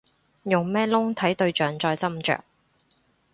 [0.45, 2.39] 用咩窿睇對象再斟酌